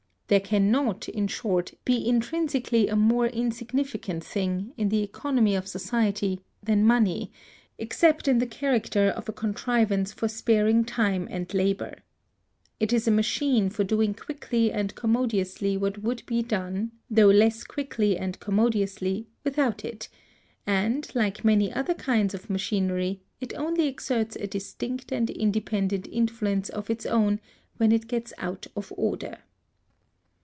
There 0.31 0.39
can 0.39 0.71
not, 0.71 1.09
in 1.09 1.27
short, 1.27 1.73
be 1.83 2.07
intrinsically 2.07 2.87
a 2.87 2.95
more 2.95 3.27
insignificant 3.27 4.23
thing, 4.23 4.71
in 4.77 4.87
the 4.87 5.03
economy 5.03 5.55
of 5.55 5.67
society, 5.67 6.39
than 6.63 6.85
money; 6.87 7.33
except 7.77 8.29
in 8.29 8.37
the 8.37 8.45
character 8.47 9.09
of 9.09 9.27
a 9.27 9.33
contrivance 9.33 10.13
for 10.13 10.29
sparing 10.29 10.85
time 10.85 11.27
and 11.29 11.53
labor. 11.53 11.95
It 12.79 12.93
is 12.93 13.09
a 13.09 13.11
machine 13.11 13.69
for 13.69 13.83
doing 13.83 14.13
quickly 14.13 14.71
and 14.71 14.95
commodiously 14.95 15.75
what 15.75 16.01
would 16.01 16.25
be 16.25 16.41
done, 16.41 16.91
though 17.09 17.27
less 17.27 17.65
quickly 17.65 18.17
and 18.17 18.39
commodiously, 18.39 19.27
without 19.43 19.83
it; 19.83 20.07
and, 20.65 21.11
like 21.13 21.43
many 21.43 21.73
other 21.73 21.93
kinds 21.93 22.33
of 22.33 22.49
machinery, 22.49 23.19
it 23.41 23.53
only 23.57 23.85
exerts 23.85 24.37
a 24.37 24.47
distinct 24.47 25.11
and 25.11 25.29
independent 25.29 26.07
influence 26.07 26.69
of 26.69 26.89
its 26.89 27.05
own 27.05 27.41
when 27.75 27.91
it 27.91 28.07
gets 28.07 28.31
out 28.37 28.65
of 28.77 28.93
order. 28.95 29.39